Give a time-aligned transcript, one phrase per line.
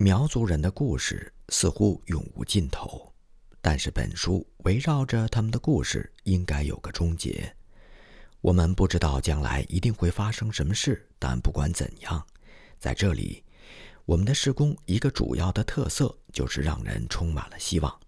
[0.00, 3.12] 苗族人的故事似乎永无尽头，
[3.60, 7.52] 但是本书围绕着他们的故事应该有个终结。
[8.40, 12.24] 我们不知道将来一定会发生什么事，但不管怎样，
[12.78, 13.42] 在这里，
[14.04, 18.00] 我们的施工一个主要的特色就是让人充满了希望，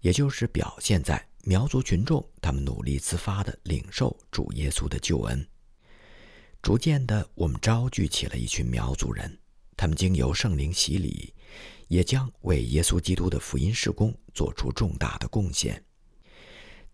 [0.00, 5.48] 也就是表现在苗族群众他们努力自发的领受主耶稣的救恩。
[6.60, 9.38] 逐渐的，我们招聚起了一群苗族人，
[9.76, 11.32] 他们经由圣灵洗礼，
[11.88, 15.82] 也将为耶稣基督的福音事工做出重大的贡献。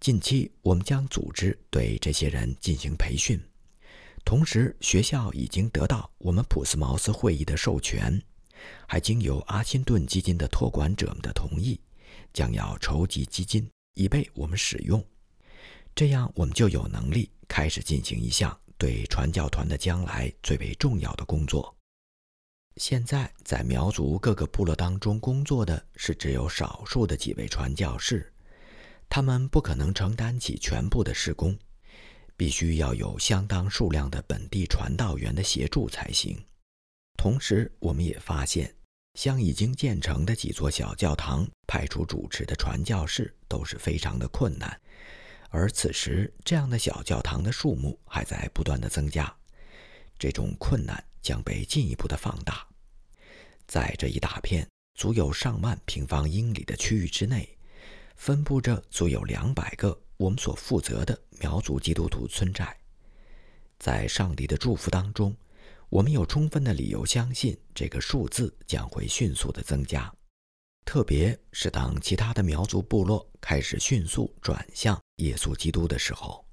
[0.01, 3.38] 近期，我们将组织对这些人进行培训，
[4.24, 8.19] 同时学校已经得到我们普斯茅斯会议的授权，
[8.88, 11.79] 还经由阿辛顿基金的托管者们的同意，
[12.33, 15.05] 将要筹集基金以备我们使用。
[15.95, 21.77] 这样，我们就有能力开始进行一项对传教团的将来最为重要的工作。
[22.80, 28.32] 现在，在苗族各个部落当中工作的是只有少数的几位传教士。
[29.07, 31.54] 他们不可能承担起全部的施工，
[32.38, 36.43] 必须要有相当数量的本地传道员的协助才行。
[37.19, 38.74] 同时，我们也发现，
[39.13, 44.80] 像已经建成的几座小教堂派出主持的传教士都是非常的困难，
[45.51, 49.30] 而此时这样的小教堂的数目还在不断的增加，
[50.19, 52.66] 这种困难将被进一步的放大。
[53.71, 57.49] 在这一大片足有上万平方英里的区域之内。
[58.16, 62.76] 分布着足有两百个我们所负责的苗族基督徒村寨，
[63.79, 65.34] 在上帝的祝福当中，
[65.88, 70.12] 我们有充分的理由相信这个数字将会迅速的增加。
[70.84, 76.44] 特别是当其他的苗族部落开始迅速转向耶稣基督的时候，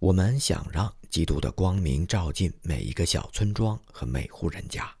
[0.00, 4.92] 我们想让基督的光明照进每一个小村庄和每户人家。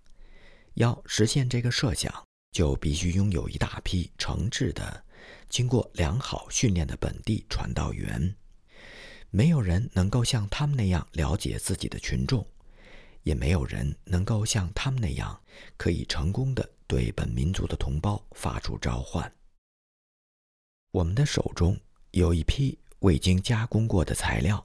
[0.74, 2.12] 要实现这个设想，
[2.52, 5.04] 就必须拥有一大批诚挚的。
[5.48, 8.34] 经过良好训练的本地传道员，
[9.30, 12.46] 没有人能够像他们那样了解自己的群众，
[13.24, 15.38] 也没有人能够像他们那样
[15.76, 19.30] 可以成功的对本民族的同胞发出召唤。
[20.92, 21.78] 我们的手中
[22.12, 24.64] 有一批未经加工过的材料，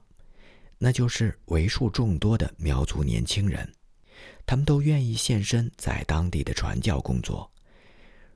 [0.78, 3.72] 那就是为数众多的苗族年轻人，
[4.46, 7.50] 他们都愿意献身在当地的传教工作。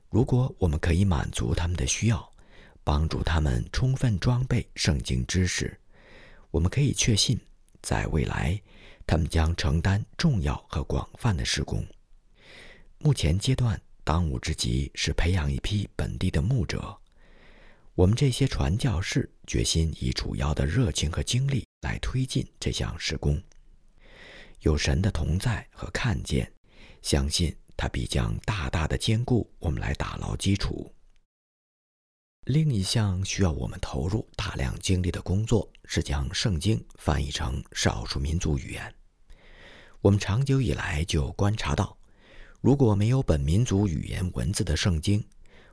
[0.09, 2.29] 如果我们可以满足他们的需要，
[2.83, 5.79] 帮助他们充分装备圣经知识，
[6.49, 7.39] 我们可以确信，
[7.81, 8.59] 在未来，
[9.07, 11.85] 他们将承担重要和广泛的施工。
[12.97, 16.97] 目前阶段，当务之急是培养一批本地的牧者。
[17.95, 23.41] 我们这些传教士决心以主要的热情和精力来推进这项施工。
[24.61, 26.51] 有神的同在和看见，
[27.01, 30.93] 相信他必将大大的兼顾我们来打牢基础。
[32.45, 38.95] 另一项需要我们投入大量精力的工作是将圣经翻译成少数民族语言。
[40.01, 41.95] 我们长久以来就观察到，
[42.59, 45.23] 如果没有本民族语言文字的圣经，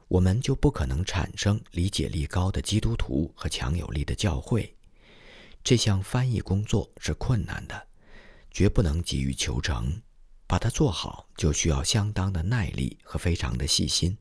[0.09, 4.75] 我们就不可能产生理解力高的基督徒和强有力的教会。
[5.65, 7.88] 这项翻译工作是困难的，
[8.50, 10.00] 绝不能急于求成。
[10.47, 14.16] 把它做好，就需要相当的耐力和非常的细心。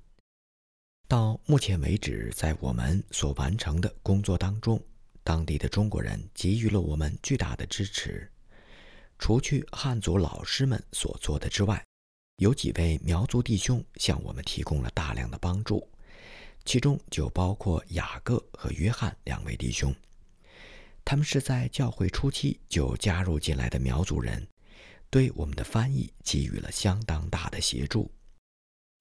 [1.08, 4.84] 到目前为止，在我们所完成的工作当中，
[5.24, 8.30] 当地的中国人给予了我们巨大的支持。
[9.18, 11.82] 除去汉族老师们所做的之外，
[12.40, 15.90] 有几位苗族弟兄向我们提供了大量的帮助，
[16.66, 19.96] 其中就包括雅各和约翰两位弟兄。
[21.10, 24.46] 他们是在教会初期就加入进来的苗族人，
[25.10, 28.12] 对我们的翻译给予了相当大的协助，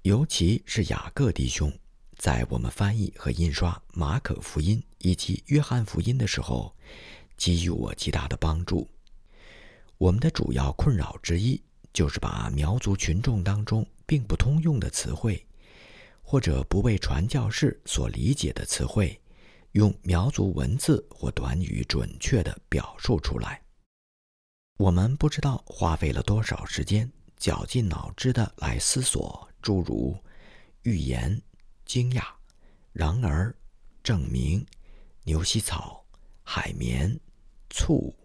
[0.02, 1.68] 尤其是雅各弟兄。
[2.16, 6.72] 在我们翻译和印刷马可福音以及约翰福音的时候，
[7.36, 8.88] 给予我极大的帮助。
[9.98, 11.60] 我们的主要困扰之一
[11.92, 15.44] 就是把苗族群众当中并不通用的词汇，
[16.22, 19.20] 或者不被传教士所理解的词汇，
[19.76, 23.62] 用苗族文字或短语准确地表述出来。
[24.78, 30.18] 我们不知道花费了多少时间，绞尽脑汁地来思索诸如
[30.84, 31.42] 预言。
[31.84, 32.24] 惊讶，
[32.92, 33.54] 然而，
[34.02, 34.66] 证明，
[35.24, 36.02] 牛膝草、
[36.42, 37.20] 海绵、
[37.68, 38.16] 醋、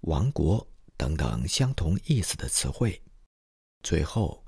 [0.00, 0.66] 王国
[0.96, 3.00] 等等相同意思的词汇。
[3.82, 4.42] 最后，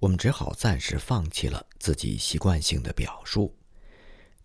[0.00, 3.56] 我们只好暂时放弃了自己习惯性的表述，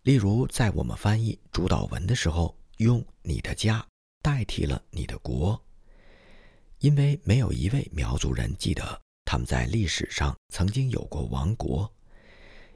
[0.03, 3.85] 例如在我们翻译主导文的时候，用“你的家”
[4.23, 5.61] 代替了“你的国”，
[6.79, 11.91] 因为没有一位苗族人记得他们在历史上曾经有过王国，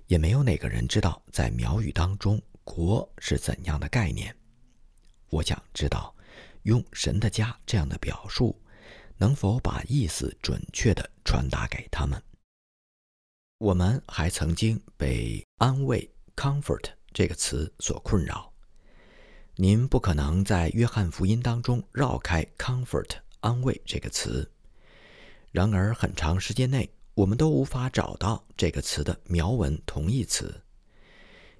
[0.08, 4.36] 也没有哪个人知道在苗语当中“国”是怎样的概念。
[5.30, 6.14] 我想知道，
[6.64, 8.62] 用“神的家”这样的表述，
[9.18, 12.22] 能否把意思准确地传达给他们？
[13.60, 18.52] 我们还曾经被“安慰 ”（comfort） 这个词所困扰。
[19.56, 23.12] 您不可能在约翰福音当中绕开 “comfort”
[23.42, 24.52] 安慰这个词。
[25.52, 30.60] 然而，很长时间内，我们都无法找到这个词的苗文同义词。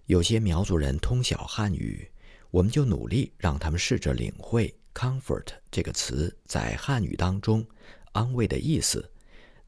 [0.08, 2.12] 有些苗族人通晓汉语，
[2.50, 7.64] 我们就努力让他们试着领会 “comfort” 这个词在汉语当中
[8.12, 9.08] 安慰的意思，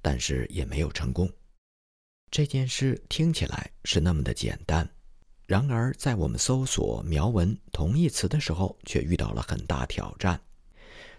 [0.02, 1.32] 但是也没有成功。
[2.32, 4.90] 这件事听起来是那么的简单，
[5.46, 10.42] 然而在我们搜索苗文同义词的时候，却遇到了很大挑战。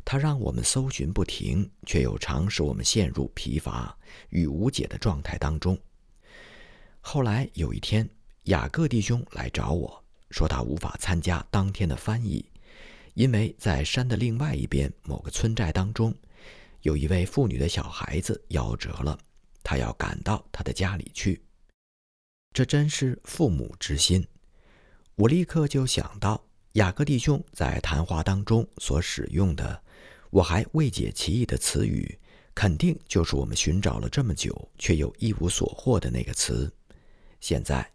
[0.04, 3.96] 它让我们搜寻不停，却又常使我们陷入疲乏
[4.30, 5.78] 与无解的状态当中。
[7.00, 8.08] 后来有一天，
[8.44, 12.44] 雅各弟兄来找我说，他无法参加当天的翻译，
[13.14, 16.12] 因为在山的另外一边某个村寨当中，
[16.82, 19.16] 有一位妇女的小孩子夭折了，
[19.62, 21.45] 他要赶到他的家里去。
[22.56, 24.26] 这真是父母之心。
[25.14, 26.42] 我立刻就想到
[26.72, 29.82] 雅各弟兄在谈话当中所使用的。
[30.30, 32.18] 我还未解其意的词语，
[32.54, 36.72] 肯定就是我们寻找了这么久却又一无所获的那个词。
[37.42, 37.86] 现在，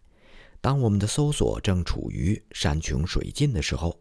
[0.61, 3.99] 当我们的搜索正处于山穷水尽的时候，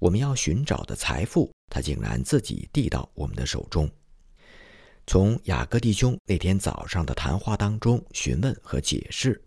[0.00, 3.88] 我们要寻找的财富，它竟然自己递到我们的手中。
[5.06, 9.40] 从雅各弟兄那天早上的谈话当中询问和解释，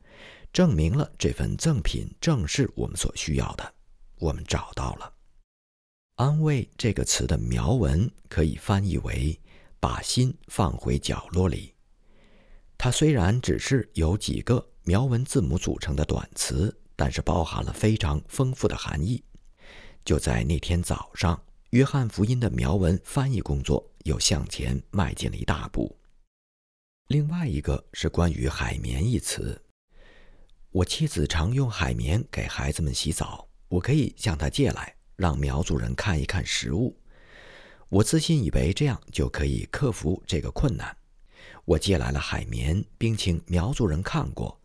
[0.55, 3.73] 证明了这份赠品正是我们所需要的。
[4.19, 5.13] 我们找到了。
[6.15, 9.37] 安慰这个词的苗文可以翻译为
[9.81, 11.73] “把心放回角落里”。
[12.79, 19.21] 它虽然只是由几个苗文字母组成的短词，但是包含了非常丰富的含义。
[20.05, 25.93] 就在那天早上，约翰福音的苗文翻译工作又向前迈进了一大步。
[27.07, 29.61] 另外一个是关于“海绵”一词。
[30.75, 34.94] 我妻子常用海绵给孩子们洗澡，我可以向她借来。
[35.16, 37.00] 让苗族人看一看实物，
[37.88, 40.94] 我自信以为这样就可以克服这个困难。
[41.63, 44.60] 我借来了海绵，并请苗族人看过。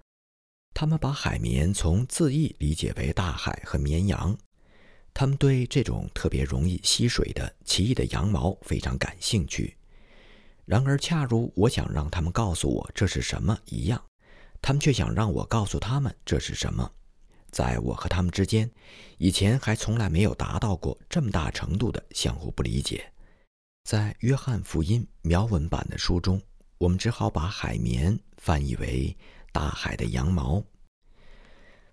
[0.74, 4.36] 他们把海绵从字义理解为大海和绵羊。
[5.14, 9.76] 他们对这种特别容易吸水的奇异的羊毛非常感兴趣。
[10.64, 14.02] 然而，恰如我想让他们告诉我这是什么一样，
[14.62, 16.90] 他们却想让我告诉他们这是什么。
[17.50, 18.70] 在我和他们之间，
[19.18, 23.12] 以前还从来没有达到过这么大程度的相互不理解。
[23.84, 26.40] 在约翰福音苗文版的书中，
[26.78, 29.16] 我们只好把海绵翻译为
[29.50, 30.62] 大海的羊毛。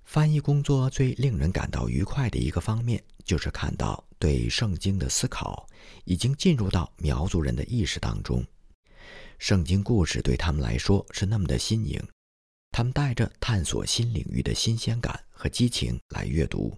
[0.04, 5.68] 翻译工作最令人感到愉快的一个方面，就是看到对圣经的思考
[6.06, 8.46] 已经进入到苗族人的意识当中。
[9.40, 12.00] 圣经故事对他们来说是那么的新颖。
[12.77, 16.77] 他们带着探索新领域的新鲜感和激情来阅读。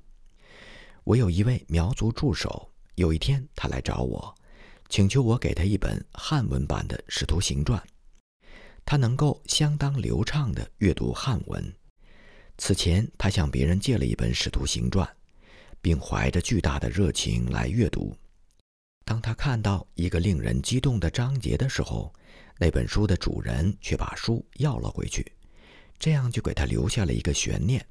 [1.04, 4.34] 我有一位苗族助手，有一天他来找我，
[4.88, 7.78] 请求我给他一本汉文版的《使徒行传》。
[8.86, 11.76] 他能够相当流畅地阅读汉文。
[12.58, 15.06] 此前，他向别人借了一本《使徒行传》，
[15.82, 18.16] 并怀着巨大的热情来阅读。
[19.04, 22.14] 当他看到一个令人激动的章节的时候，
[22.58, 25.30] 那本书的主人却把书要了回去。
[26.00, 27.86] 这样就给他留下了一个悬念，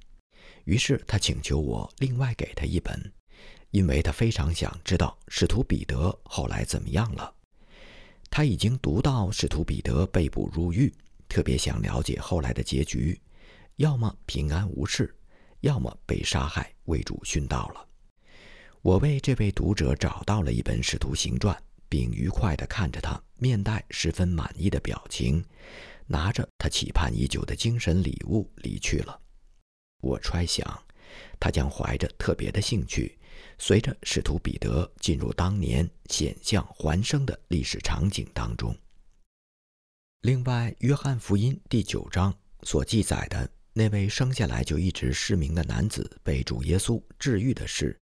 [0.64, 2.98] 于是他请求我另外给他一本，
[3.70, 7.34] 因为他非常想知道使徒彼得后来怎么样了。
[8.30, 10.92] 他已经读到使徒彼得被捕入狱，
[11.28, 13.20] 特别想了解后来的结局，
[13.76, 15.14] 要么平安无事，
[15.60, 17.86] 要么被杀害为主殉道了。
[18.80, 21.54] 我为这位读者找到了一本《使徒行传》，
[21.88, 25.44] 并愉快地看着他面带十分满意的表情。
[26.08, 29.20] 拿着他期盼已久的精神礼物离去了。
[30.00, 30.66] 我揣想，
[31.38, 33.18] 他将怀着特别的兴趣，
[33.58, 38.76] 随着使徒彼得进入当年险象环生的历史场景当中。
[40.22, 47.96] 另外，《约翰福音》第九章所记载的那位生下来就一直失明的男子被主耶稣治愈的事，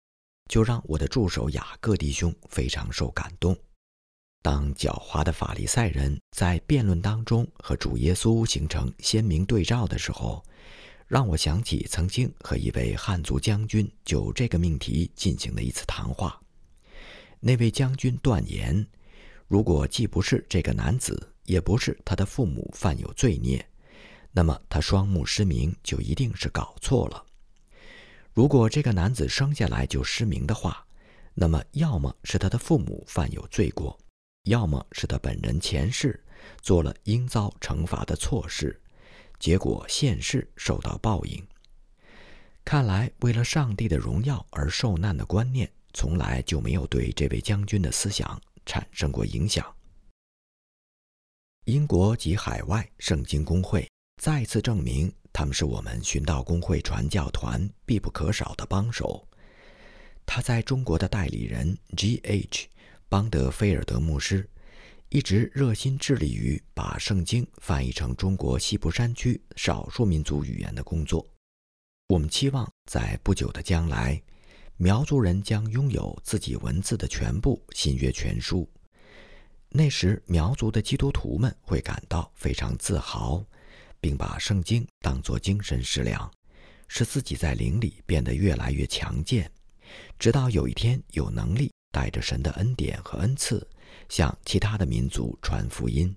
[0.49, 3.57] 就让我的助手雅各弟兄非常受感动。
[4.45, 10.45] 当狡猾的法利赛人在辩论当中和主耶稣形成鲜明对照的时候，
[11.07, 16.39] 让我想起曾经和一位汉族将军就这个命题进行的一次谈话。
[17.39, 18.85] 那位将军断言，
[19.47, 23.67] 如果既不是这个男子，也不是他的父母犯有罪孽，
[24.31, 27.25] 那么他双目失明就一定是搞错了。
[28.31, 30.85] 如果这个男子生下来就失明的话，
[31.33, 33.97] 那么要么是他的父母犯有罪过，
[34.45, 36.23] 要么是他本人前世
[36.61, 38.81] 做了应遭惩罚的错事，
[39.39, 41.45] 结果现世受到报应。
[42.63, 49.65] 看来，为了上帝的荣耀而受难的观念，从来就没有对这位将军的思想产生过影响。
[51.65, 53.87] 英国及海外圣经公会
[54.21, 59.27] 再次证明，他们是我们寻道公会传教团必不可少的帮手。
[60.27, 62.67] 他在中国的代理人 G.H.
[63.07, 64.49] 邦德菲尔德牧师
[65.09, 71.25] 一直热心致力于把圣经翻译成中国西部山区少数民族语言的工作。
[72.07, 74.21] 我们期望在不久的将来，
[74.77, 78.69] 苗族人将拥有自己文字的全部新约全书。
[79.69, 83.45] 那时，苗族的基督徒们会感到非常自豪，
[83.99, 86.31] 并把圣经当作精神食粮，
[86.87, 89.51] 使自己在灵里变得越来越强健，
[90.17, 93.65] 直到有一天有能力带着神的恩典和恩赐，
[94.09, 96.13] 向其他的民族传福音。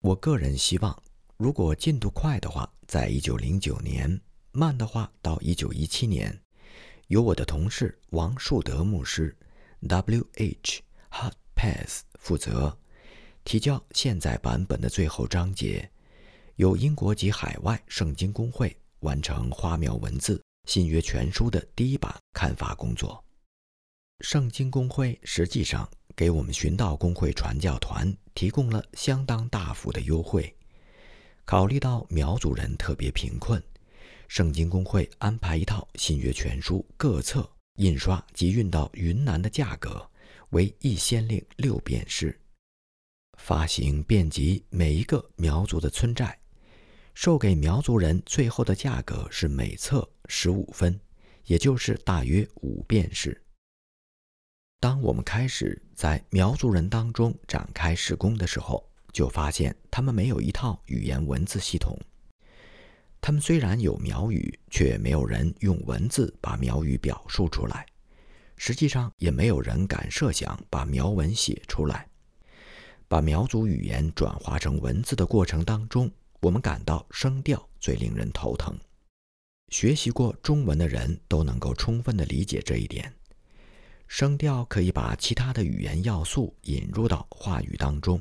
[0.00, 1.00] 我个人希望，
[1.36, 4.18] 如果进度快的话，在一九零九年；
[4.50, 6.36] 慢的话，到一九一七年，
[7.06, 9.36] 由我的同事王树德牧师
[9.86, 10.82] （W.H.
[11.12, 12.02] Hut Pass）。
[12.18, 12.76] 负责
[13.44, 15.88] 提交现在版本的最后章节，
[16.56, 23.24] 由英国及海外圣经公会完成花苗文字新约全书的第一版刊发工作。
[24.22, 30.54] 圣经公会实际上给我们寻道公会传教团提供了相当大幅的优惠。
[31.44, 33.60] 考虑到苗族人特别贫困，
[34.28, 40.08] 圣经公会安排一套新约全书各册印刷及运到云南的价格。
[40.50, 42.38] 为一先令六便士，
[43.38, 46.38] 发行遍及每一个苗族的村寨，
[47.14, 51.00] 售给苗族人最后的价格是每册十五分，
[51.46, 53.41] 也就是大约五便士。
[54.82, 61.96] 当我们开始在苗族人当中展开施工的时候，就发现他们没有一套语言文字系统。
[63.20, 67.86] 他们虽然有苗语，却没有人用文字把苗语表述出来。
[68.56, 72.08] 实际上，也没有人敢设想把苗文写出来。
[73.06, 76.10] 把苗族语言转化成文字的过程当中，
[76.40, 78.76] 我们感到声调最令人头疼。
[79.68, 83.14] 学习过中文的人都能够充分地理解这一点。
[84.14, 88.20] 声调可以把其他的语言要素引入到话语当中，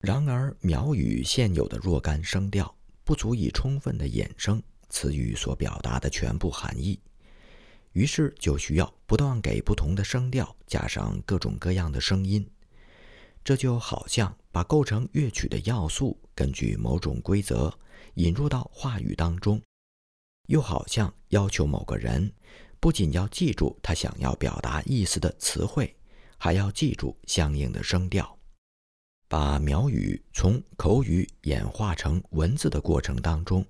[0.00, 7.00] 然而苗语现有的若干声调不足以充分地衍生词语所表达的全部含义。
[7.92, 12.44] 于是就需要不断给不同的声调加上各种各样的声音，
[13.44, 17.72] 这就好像把构成乐曲的要素根据某种规则
[18.14, 19.62] 引入到话语当中，
[20.48, 22.32] 又好像要求某个人
[22.80, 25.94] 不仅要记住他想要表达意思的词汇，
[26.36, 28.38] 还要记住相应的声调。
[29.28, 33.64] 把苗语从口语演化成文字的过程当中，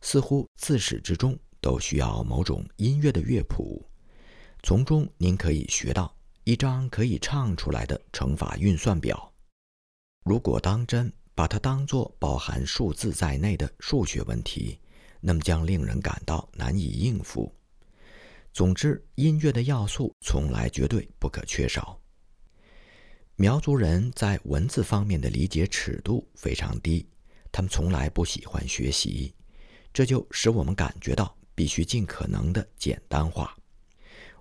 [0.00, 1.38] 似乎自始至终。
[1.62, 3.88] 都需要某种音乐的乐谱，
[4.64, 9.32] 从中您可以学到一张可以唱出来的乘法运算表。
[10.24, 14.76] 如果当真把它当作包含数字在内的数学问题，
[15.20, 17.54] 那么将令人感到难以应付。
[18.52, 22.00] 总之，音乐的要素从来绝对不可缺少。
[23.36, 27.08] 苗族人在文字方面的理解尺度非常低，
[27.50, 29.34] 他们从来不喜欢学习，
[29.92, 31.36] 这就使我们感觉到。
[31.54, 33.54] 必须尽可能的简单化。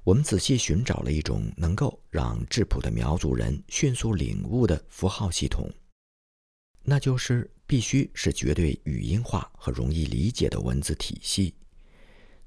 [0.06, 5.70] 我们仔细寻找了一种能够让质朴的苗族人迅速领悟的符号系统，
[6.84, 11.54] 那就是必须是绝对语音化和容易理解的文字体系。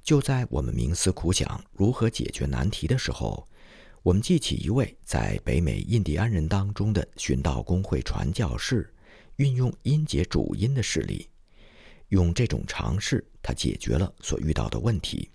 [0.05, 3.49] 就在我们冥思苦想如何解决难题的时候，
[4.03, 8.93] 我们记起一位在北美印第安人当中的寻道公会传教士
[9.37, 11.27] 运用音节主音的事例。
[12.09, 15.31] 用这种尝试，他解决了所遇到的问题。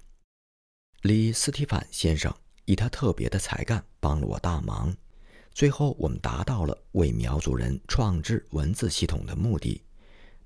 [1.01, 2.31] 李斯蒂凡先生
[2.65, 4.95] 以他特别的才干帮了我大忙，
[5.51, 9.81] 最后我们达到了为苗族人创制文字系统的目的。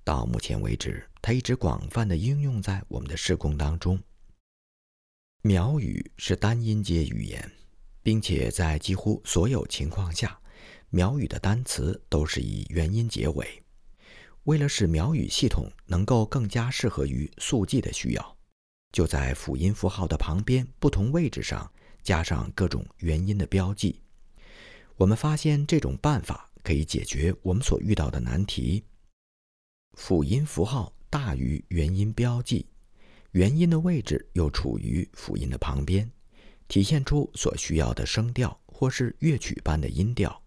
[0.05, 3.99] 到目前为止，他一直广泛的应用在我们的施工当中。
[5.45, 7.51] 苗语是单音节语言，
[8.01, 10.39] 并且在几乎所有情况下，
[10.89, 13.61] 苗语的单词都是以元音结尾。
[14.45, 18.37] 为了使苗语系统能够更加适合于速记的需要，
[18.93, 21.69] 就在辅音符号的旁边不同位置上
[22.01, 23.99] 加上各种元音的标记。
[24.95, 28.85] 我们发现这种办法可以解决我们所遇到的难题。
[29.97, 32.65] 辅音符号大于元音标记，
[33.33, 36.07] 元音的位置又处于辅音的旁边，
[36.67, 40.39] 体现出所需要的声调或是乐曲般的音调。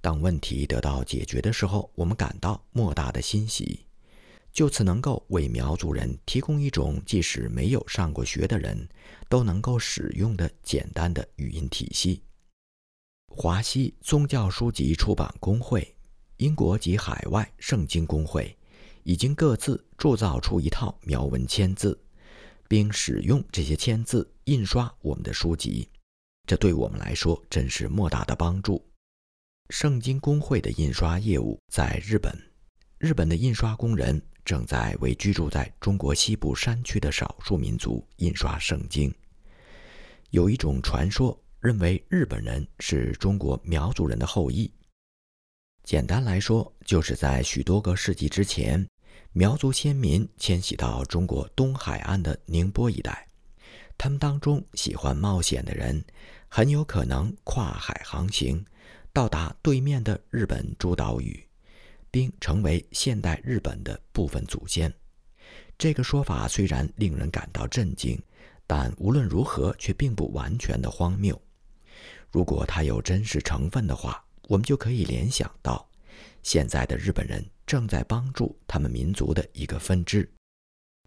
[0.00, 3.86] 当问题得到解决的时候，我们感到莫大的欣喜。
[4.52, 8.88] 就此能够为苗族人提供一种即使没有上过学的人
[9.28, 12.22] 都能够使用的简单的语音体系。
[13.28, 15.96] 华西宗教书籍出版工会、
[16.38, 18.56] 英国及海外圣经工会
[19.04, 21.98] 已经各自铸造出一套苗文签字，
[22.68, 25.88] 并使用这些签字印刷我们的书籍。
[26.46, 28.84] 这对我们来说真是莫大的帮助。
[29.70, 32.36] 圣经公会的印刷业务在日本，
[32.98, 34.20] 日本的印刷工人。
[34.44, 39.10] 正在为居住在中国西部山区的少数民族印刷圣经。
[40.28, 44.70] 有一种传说认为日本人是中国苗族人的后裔。
[45.82, 48.86] 简单来说，就是在许多个世纪之前，
[49.36, 53.28] 苗族先民迁徙到中国东海岸的宁波一带。
[53.98, 56.04] 他们当中喜欢冒险的人，
[56.48, 58.64] 很有可能跨海航行，
[59.12, 61.44] 到达对面的日本诸岛屿。
[62.14, 64.94] 并成为现代日本的部分祖先。
[65.76, 68.16] 这个说法虽然令人感到震惊，
[68.68, 71.36] 但无论如何却并不完全的荒谬。
[72.30, 75.84] 如果它有真实成分的话，我们就可以联想到，
[76.44, 80.30] 现在的日本人正在帮助他们民族的一个分支。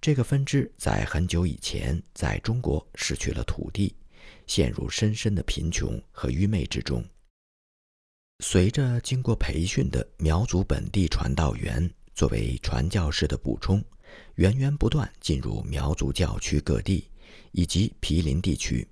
[0.01, 3.95] 这个分支在很久以前在中国失去了土地，
[4.45, 7.03] 陷入深深的贫穷和愚昧之中。
[8.43, 13.83] 随着经过培训的苗族本地传道员作为传教士的补充，
[14.35, 17.09] 源源不断进入苗族教区各地
[17.51, 18.87] 以及毗邻地区。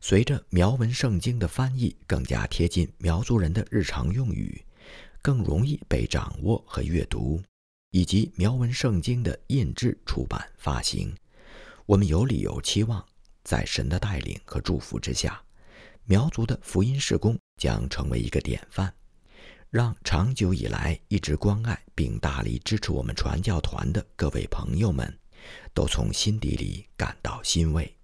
[0.00, 4.62] 随着苗文圣经的翻译更加贴近苗族人的日常用语，
[5.26, 7.42] 更容易被掌握和阅读，
[7.90, 11.12] 以及苗文圣经的印制、出版、发行，
[11.84, 13.04] 我们有理由期望，
[13.42, 15.42] 在神的带领和祝福之下。
[16.04, 18.94] 苗族的福音事工将成为一个典范，
[19.68, 25.12] 让长久以来一直关爱并大力支持我们传教团的各位朋友们，
[25.74, 27.95] 都从心底里感到欣慰。